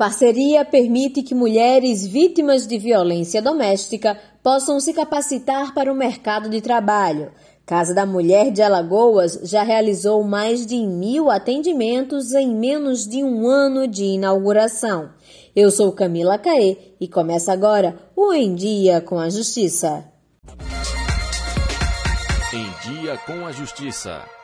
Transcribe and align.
Parceria 0.00 0.64
permite 0.64 1.22
que 1.22 1.34
mulheres 1.34 2.06
vítimas 2.06 2.66
de 2.66 2.78
violência 2.78 3.42
doméstica 3.42 4.18
possam 4.42 4.80
se 4.80 4.94
capacitar 4.94 5.74
para 5.74 5.92
o 5.92 5.94
mercado 5.94 6.48
de 6.48 6.62
trabalho. 6.62 7.30
Casa 7.66 7.92
da 7.92 8.06
Mulher 8.06 8.50
de 8.50 8.62
Alagoas 8.62 9.38
já 9.42 9.62
realizou 9.62 10.24
mais 10.24 10.64
de 10.64 10.86
mil 10.86 11.30
atendimentos 11.30 12.32
em 12.32 12.48
menos 12.56 13.06
de 13.06 13.22
um 13.22 13.46
ano 13.46 13.86
de 13.86 14.04
inauguração. 14.04 15.10
Eu 15.54 15.70
sou 15.70 15.92
Camila 15.92 16.38
Caê 16.38 16.94
e 16.98 17.06
começa 17.06 17.52
agora 17.52 17.94
o 18.16 18.32
Em 18.32 18.54
Dia 18.54 19.02
com 19.02 19.18
a 19.18 19.28
Justiça. 19.28 20.10
Em 22.54 22.90
Dia 22.90 23.18
com 23.26 23.44
a 23.44 23.52
Justiça. 23.52 24.39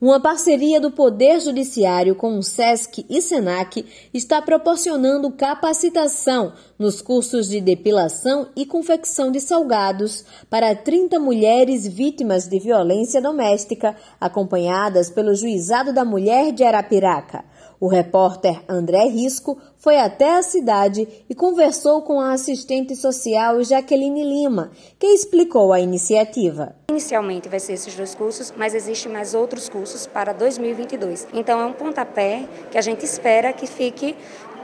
Uma 0.00 0.18
parceria 0.18 0.80
do 0.80 0.90
Poder 0.90 1.40
Judiciário 1.40 2.14
com 2.14 2.38
o 2.38 2.42
SESC 2.42 3.04
e 3.06 3.20
SENAC 3.20 3.84
está 4.14 4.40
proporcionando 4.40 5.30
capacitação 5.30 6.54
nos 6.78 7.02
cursos 7.02 7.50
de 7.50 7.60
depilação 7.60 8.48
e 8.56 8.64
confecção 8.64 9.30
de 9.30 9.38
salgados 9.40 10.24
para 10.48 10.74
30 10.74 11.20
mulheres 11.20 11.86
vítimas 11.86 12.48
de 12.48 12.58
violência 12.58 13.20
doméstica, 13.20 13.94
acompanhadas 14.18 15.10
pelo 15.10 15.34
Juizado 15.34 15.92
da 15.92 16.02
Mulher 16.02 16.50
de 16.50 16.64
Arapiraca. 16.64 17.44
O 17.80 17.88
repórter 17.88 18.62
André 18.68 19.04
Risco 19.06 19.56
foi 19.78 19.96
até 19.96 20.36
a 20.36 20.42
cidade 20.42 21.08
e 21.30 21.34
conversou 21.34 22.02
com 22.02 22.20
a 22.20 22.34
assistente 22.34 22.94
social 22.94 23.64
Jaqueline 23.64 24.22
Lima, 24.22 24.70
que 24.98 25.06
explicou 25.06 25.72
a 25.72 25.80
iniciativa. 25.80 26.76
Inicialmente 26.90 27.48
vai 27.48 27.58
ser 27.58 27.72
esses 27.72 27.94
dois 27.94 28.14
cursos, 28.14 28.52
mas 28.54 28.74
existem 28.74 29.10
mais 29.10 29.32
outros 29.32 29.70
cursos 29.70 30.06
para 30.06 30.34
2022. 30.34 31.26
Então 31.32 31.58
é 31.58 31.64
um 31.64 31.72
pontapé 31.72 32.46
que 32.70 32.76
a 32.76 32.82
gente 32.82 33.02
espera 33.06 33.50
que 33.50 33.66
fique 33.66 34.14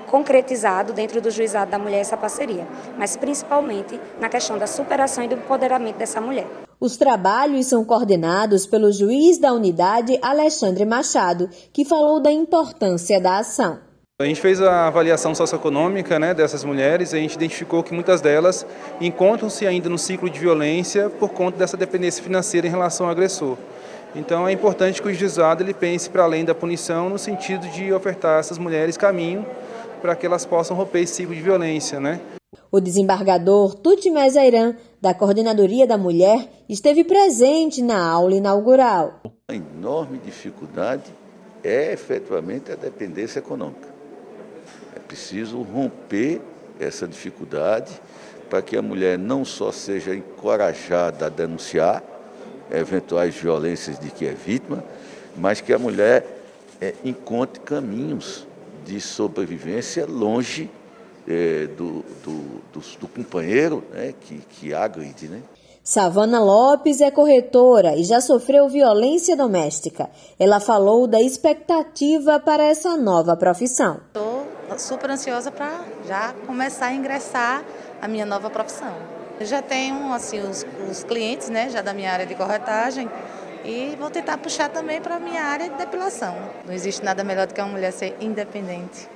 concretizado 0.09 0.93
dentro 0.93 1.19
do 1.19 1.31
juizado 1.31 1.71
da 1.71 1.79
mulher 1.79 2.01
essa 2.01 2.19
parceria, 2.19 2.69
mas 2.99 3.17
principalmente 3.17 3.99
na 4.21 4.29
questão 4.29 4.59
da 4.59 4.67
superação 4.67 5.25
e 5.25 5.29
do 5.29 5.37
empoderamento 5.37 5.97
dessa 5.97 6.21
mulher. 6.21 6.66
Os 6.79 6.99
trabalhos 6.99 7.67
são 7.67 7.83
coordenados 7.85 8.67
pelo 8.67 8.93
juiz 8.93 9.39
da 9.39 9.51
unidade 9.51 10.19
Alexandre 10.21 10.85
Machado, 10.85 11.49
que 11.73 11.87
falou 11.87 12.21
da 12.21 12.31
importância 12.31 13.19
da 13.19 13.39
ação. 13.39 13.79
A 14.21 14.27
gente 14.27 14.41
fez 14.41 14.61
a 14.61 14.87
avaliação 14.87 15.35
socioeconômica 15.35 16.19
né, 16.19 16.35
dessas 16.35 16.65
mulheres 16.65 17.13
e 17.13 17.17
a 17.17 17.19
gente 17.19 17.35
identificou 17.35 17.83
que 17.83 17.95
muitas 17.95 18.21
delas 18.21 18.67
encontram-se 19.01 19.67
ainda 19.67 19.89
no 19.89 19.99
ciclo 19.99 20.29
de 20.29 20.39
violência 20.39 21.09
por 21.09 21.31
conta 21.31 21.57
dessa 21.57 21.79
dependência 21.79 22.23
financeira 22.23 22.67
em 22.67 22.71
relação 22.71 23.07
ao 23.07 23.13
agressor. 23.13 23.57
Então 24.15 24.47
é 24.47 24.53
importante 24.53 25.01
que 25.01 25.09
o 25.09 25.15
juizado 25.15 25.63
ele 25.63 25.75
pense 25.75 26.11
para 26.11 26.25
além 26.25 26.45
da 26.45 26.55
punição 26.55 27.09
no 27.09 27.19
sentido 27.19 27.67
de 27.69 27.91
ofertar 27.91 28.37
a 28.37 28.41
essas 28.41 28.59
mulheres 28.59 28.99
caminho 28.99 29.47
para 30.03 30.15
que 30.15 30.27
elas 30.27 30.45
possam 30.45 30.77
romper 30.77 31.01
esse 31.01 31.15
ciclo 31.15 31.35
de 31.35 31.41
violência, 31.41 31.99
né? 31.99 32.21
O 32.71 32.81
desembargador 32.81 33.75
Tuti 33.75 34.11
Mezairan, 34.11 34.75
da 35.01 35.15
Coordenadoria 35.15 35.87
da 35.87 35.99
Mulher, 35.99 36.49
esteve 36.69 37.05
presente 37.05 37.83
na 37.83 38.05
aula 38.05 38.35
inaugural. 38.35 39.21
A 39.49 39.55
enorme 39.55 40.19
dificuldade 40.19 41.13
é 41.63 41.93
efetivamente 41.93 42.73
a 42.73 42.77
dependência 42.77 43.39
econômica. 43.39 43.89
É 44.95 44.99
preciso 44.99 45.63
romper 45.63 46.41
essa 46.79 47.07
dificuldade 47.07 48.01
para 48.49 48.63
que 48.63 48.77
a 48.77 48.83
mulher 48.83 49.19
não 49.19 49.45
só 49.45 49.73
seja 49.73 50.15
encorajada 50.15 51.27
a 51.27 51.29
denunciar 51.29 52.03
eventuais 52.71 53.35
violências 53.35 53.99
de 53.99 54.11
que 54.11 54.27
é 54.27 54.33
vítima, 54.33 54.85
mas 55.37 55.61
que 55.61 55.73
a 55.73 55.79
mulher 55.79 56.25
é, 56.81 56.95
encontre 57.05 57.61
caminhos 57.61 58.47
de 58.85 59.01
sobrevivência 59.01 60.07
longe 60.07 60.71
é, 61.27 61.67
do, 61.67 62.05
do, 62.25 62.63
do, 62.73 62.81
do, 63.01 63.09
companheiro 63.09 63.83
né, 63.93 64.15
que, 64.21 64.39
que 64.39 64.75
agride. 64.75 65.29
Né? 65.29 65.43
Savana 65.83 66.41
Lopes 66.41 67.01
é 67.01 67.11
corretora 67.11 67.97
e 67.97 68.05
já 68.05 68.21
sofreu 68.21 68.69
violência 68.69 69.37
doméstica. 69.37 70.11
Ela 70.39 70.61
falou 70.61 71.07
da 71.07 71.21
expectativa 71.21 72.41
para 72.41 72.65
essa 72.65 72.97
nova 72.97 73.37
profissão. 73.37 74.01
Estou 74.09 74.47
super 74.79 75.11
ansiosa 75.11 75.51
para 75.51 75.85
já 76.07 76.35
começar 76.47 76.87
a 76.87 76.93
ingressar 76.93 77.65
a 78.01 78.09
minha 78.09 78.27
nova 78.27 78.51
profissão. 78.51 78.93
Eu 79.39 79.47
já 79.47 79.61
tenho 79.61 80.13
assim 80.13 80.41
os, 80.41 80.67
os 80.91 81.05
clientes, 81.05 81.51
né, 81.51 81.69
já 81.69 81.83
da 81.83 81.93
minha 81.93 82.11
área 82.11 82.27
de 82.27 82.35
corretagem, 82.35 83.09
e 83.65 83.97
vou 83.99 84.11
tentar 84.11 84.39
puxar 84.39 84.69
também 84.69 85.01
para 85.01 85.17
a 85.17 85.21
minha 85.21 85.43
área 85.43 85.69
de 85.69 85.77
depilação. 85.77 86.35
Não 86.65 86.73
existe 86.73 87.05
nada 87.05 87.23
melhor 87.23 87.47
do 87.47 87.55
que 87.55 87.61
uma 87.61 87.71
mulher 87.71 87.93
ser 87.93 88.17
independente. 88.21 89.16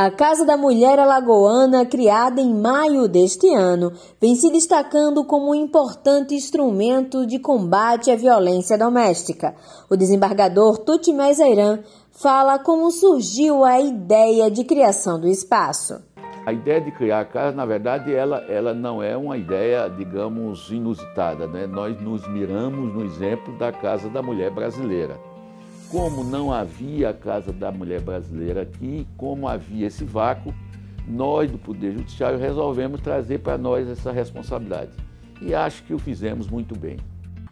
A 0.00 0.12
Casa 0.12 0.46
da 0.46 0.56
Mulher 0.56 0.96
Alagoana, 1.00 1.84
criada 1.84 2.40
em 2.40 2.54
maio 2.54 3.08
deste 3.08 3.52
ano, 3.52 3.92
vem 4.20 4.36
se 4.36 4.48
destacando 4.48 5.24
como 5.24 5.50
um 5.50 5.54
importante 5.56 6.36
instrumento 6.36 7.26
de 7.26 7.40
combate 7.40 8.08
à 8.08 8.14
violência 8.14 8.78
doméstica. 8.78 9.56
O 9.90 9.96
desembargador 9.96 10.78
Tuti 10.78 11.12
Mezairan 11.12 11.80
fala 12.12 12.60
como 12.60 12.92
surgiu 12.92 13.64
a 13.64 13.80
ideia 13.80 14.48
de 14.48 14.62
criação 14.62 15.18
do 15.18 15.26
espaço. 15.26 16.00
A 16.46 16.52
ideia 16.52 16.80
de 16.80 16.92
criar 16.92 17.22
a 17.22 17.24
casa, 17.24 17.56
na 17.56 17.66
verdade, 17.66 18.14
ela, 18.14 18.44
ela 18.48 18.72
não 18.72 19.02
é 19.02 19.16
uma 19.16 19.36
ideia, 19.36 19.88
digamos, 19.88 20.70
inusitada. 20.70 21.48
Né? 21.48 21.66
Nós 21.66 22.00
nos 22.00 22.24
miramos 22.28 22.94
no 22.94 23.04
exemplo 23.04 23.58
da 23.58 23.72
Casa 23.72 24.08
da 24.08 24.22
Mulher 24.22 24.52
Brasileira. 24.52 25.18
Como 25.90 26.22
não 26.22 26.52
havia 26.52 27.08
a 27.08 27.14
Casa 27.14 27.50
da 27.50 27.72
Mulher 27.72 28.02
Brasileira 28.02 28.60
aqui, 28.60 29.06
como 29.16 29.48
havia 29.48 29.86
esse 29.86 30.04
vácuo, 30.04 30.54
nós 31.06 31.50
do 31.50 31.56
Poder 31.56 31.92
Judiciário 31.92 32.38
resolvemos 32.38 33.00
trazer 33.00 33.38
para 33.38 33.56
nós 33.56 33.88
essa 33.88 34.12
responsabilidade. 34.12 34.90
E 35.40 35.54
acho 35.54 35.82
que 35.84 35.94
o 35.94 35.98
fizemos 35.98 36.46
muito 36.46 36.78
bem. 36.78 36.98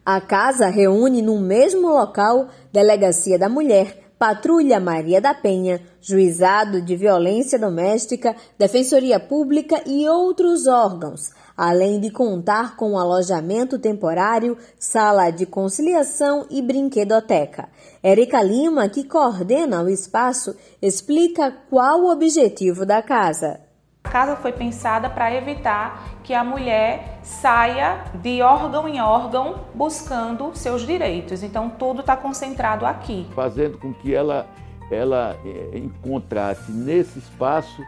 A 0.04 0.20
casa 0.20 0.68
reúne 0.68 1.22
no 1.22 1.40
mesmo 1.40 1.88
local 1.88 2.48
Delegacia 2.70 3.38
da 3.38 3.48
Mulher, 3.48 4.05
Patrulha 4.18 4.80
Maria 4.80 5.20
da 5.20 5.34
Penha, 5.34 5.82
Juizado 6.00 6.80
de 6.80 6.96
Violência 6.96 7.58
Doméstica, 7.58 8.34
Defensoria 8.58 9.20
Pública 9.20 9.82
e 9.84 10.08
outros 10.08 10.66
órgãos, 10.66 11.32
além 11.54 12.00
de 12.00 12.10
contar 12.10 12.76
com 12.76 12.98
alojamento 12.98 13.78
temporário, 13.78 14.56
sala 14.78 15.30
de 15.30 15.44
conciliação 15.44 16.46
e 16.48 16.62
brinquedoteca. 16.62 17.68
Érica 18.02 18.42
Lima, 18.42 18.88
que 18.88 19.04
coordena 19.04 19.82
o 19.82 19.88
espaço, 19.88 20.56
explica 20.80 21.50
qual 21.68 22.00
o 22.00 22.10
objetivo 22.10 22.86
da 22.86 23.02
casa. 23.02 23.65
A 24.06 24.08
casa 24.08 24.36
foi 24.36 24.52
pensada 24.52 25.10
para 25.10 25.34
evitar 25.34 26.20
que 26.22 26.32
a 26.32 26.44
mulher 26.44 27.18
saia 27.24 28.04
de 28.14 28.40
órgão 28.40 28.88
em 28.88 29.00
órgão 29.00 29.64
buscando 29.74 30.52
seus 30.54 30.86
direitos. 30.86 31.42
Então, 31.42 31.68
tudo 31.68 32.02
está 32.02 32.16
concentrado 32.16 32.86
aqui. 32.86 33.26
Fazendo 33.34 33.78
com 33.78 33.92
que 33.92 34.14
ela, 34.14 34.46
ela 34.92 35.36
é, 35.44 35.78
encontrasse 35.78 36.70
nesse 36.70 37.18
espaço 37.18 37.82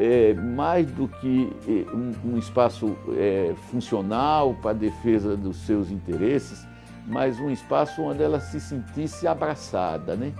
é, 0.00 0.34
mais 0.34 0.90
do 0.90 1.06
que 1.06 1.56
é, 1.68 1.94
um, 1.94 2.32
um 2.32 2.38
espaço 2.38 2.96
é, 3.16 3.54
funcional 3.70 4.54
para 4.54 4.72
a 4.72 4.74
defesa 4.74 5.36
dos 5.36 5.58
seus 5.58 5.92
interesses, 5.92 6.66
mas 7.06 7.38
um 7.38 7.50
espaço 7.50 8.02
onde 8.02 8.20
ela 8.20 8.40
se 8.40 8.60
sentisse 8.60 9.28
abraçada, 9.28 10.16
né? 10.16 10.32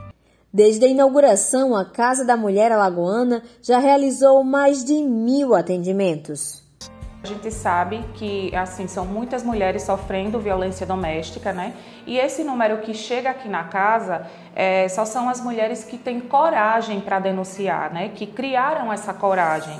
Desde 0.54 0.84
a 0.84 0.88
inauguração, 0.88 1.74
a 1.74 1.82
Casa 1.82 2.26
da 2.26 2.36
Mulher 2.36 2.70
Alagoana 2.72 3.42
já 3.62 3.78
realizou 3.78 4.44
mais 4.44 4.84
de 4.84 4.92
mil 4.92 5.54
atendimentos. 5.54 6.62
A 7.24 7.26
gente 7.26 7.50
sabe 7.50 8.04
que 8.12 8.54
assim 8.54 8.86
são 8.86 9.06
muitas 9.06 9.42
mulheres 9.42 9.84
sofrendo 9.84 10.38
violência 10.38 10.84
doméstica, 10.84 11.54
né? 11.54 11.72
E 12.06 12.18
esse 12.18 12.44
número 12.44 12.82
que 12.82 12.92
chega 12.92 13.30
aqui 13.30 13.48
na 13.48 13.64
casa 13.64 14.26
é, 14.54 14.86
só 14.88 15.06
são 15.06 15.26
as 15.30 15.40
mulheres 15.40 15.84
que 15.84 15.96
têm 15.96 16.20
coragem 16.20 17.00
para 17.00 17.18
denunciar, 17.18 17.90
né? 17.90 18.10
Que 18.14 18.26
criaram 18.26 18.92
essa 18.92 19.14
coragem. 19.14 19.78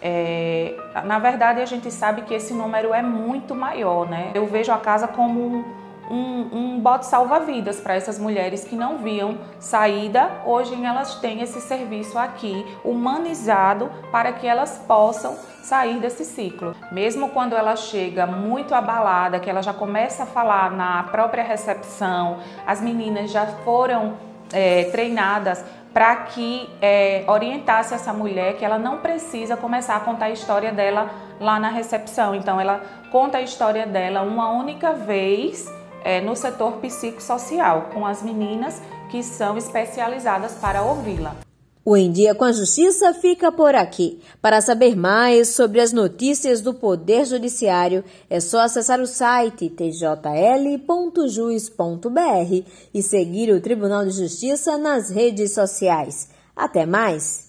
É, 0.00 0.74
na 1.04 1.18
verdade, 1.18 1.60
a 1.60 1.66
gente 1.66 1.90
sabe 1.90 2.22
que 2.22 2.32
esse 2.32 2.54
número 2.54 2.94
é 2.94 3.02
muito 3.02 3.54
maior, 3.54 4.08
né? 4.08 4.30
Eu 4.34 4.46
vejo 4.46 4.72
a 4.72 4.78
casa 4.78 5.06
como 5.06 5.83
um, 6.10 6.48
um 6.52 6.80
bote 6.80 7.06
salva-vidas 7.06 7.80
para 7.80 7.94
essas 7.94 8.18
mulheres 8.18 8.64
que 8.64 8.76
não 8.76 8.98
viam 8.98 9.38
saída. 9.58 10.30
Hoje 10.44 10.74
elas 10.82 11.16
têm 11.16 11.40
esse 11.40 11.60
serviço 11.60 12.18
aqui 12.18 12.64
humanizado 12.84 13.90
para 14.10 14.32
que 14.32 14.46
elas 14.46 14.82
possam 14.86 15.36
sair 15.62 15.98
desse 15.98 16.24
ciclo. 16.24 16.74
Mesmo 16.92 17.30
quando 17.30 17.54
ela 17.54 17.74
chega 17.76 18.26
muito 18.26 18.74
abalada, 18.74 19.40
que 19.40 19.48
ela 19.48 19.62
já 19.62 19.72
começa 19.72 20.24
a 20.24 20.26
falar 20.26 20.70
na 20.70 21.04
própria 21.04 21.42
recepção, 21.42 22.38
as 22.66 22.80
meninas 22.80 23.30
já 23.30 23.46
foram 23.46 24.14
é, 24.52 24.84
treinadas 24.84 25.64
para 25.94 26.16
que 26.16 26.68
é, 26.82 27.24
orientasse 27.28 27.94
essa 27.94 28.12
mulher 28.12 28.56
que 28.56 28.64
ela 28.64 28.78
não 28.78 28.98
precisa 28.98 29.56
começar 29.56 29.94
a 29.94 30.00
contar 30.00 30.26
a 30.26 30.30
história 30.30 30.72
dela 30.72 31.08
lá 31.40 31.60
na 31.60 31.68
recepção. 31.68 32.34
Então 32.34 32.60
ela 32.60 32.80
conta 33.12 33.38
a 33.38 33.42
história 33.42 33.86
dela 33.86 34.22
uma 34.22 34.50
única 34.50 34.92
vez 34.92 35.72
é, 36.04 36.20
no 36.20 36.36
setor 36.36 36.74
psicossocial, 36.74 37.90
com 37.92 38.06
as 38.06 38.22
meninas 38.22 38.80
que 39.10 39.22
são 39.22 39.56
especializadas 39.56 40.52
para 40.52 40.82
ouvi-la. 40.82 41.34
O 41.86 41.98
Em 41.98 42.10
Dia 42.10 42.34
com 42.34 42.44
a 42.44 42.52
Justiça 42.52 43.12
fica 43.12 43.52
por 43.52 43.74
aqui. 43.74 44.18
Para 44.40 44.62
saber 44.62 44.96
mais 44.96 45.48
sobre 45.48 45.82
as 45.82 45.92
notícias 45.92 46.62
do 46.62 46.72
Poder 46.72 47.26
Judiciário, 47.26 48.02
é 48.30 48.40
só 48.40 48.60
acessar 48.60 49.00
o 49.00 49.06
site 49.06 49.68
tjl.jus.br 49.68 50.24
e 52.94 53.02
seguir 53.02 53.50
o 53.50 53.60
Tribunal 53.60 54.06
de 54.06 54.12
Justiça 54.12 54.78
nas 54.78 55.10
redes 55.10 55.52
sociais. 55.52 56.30
Até 56.56 56.86
mais! 56.86 57.43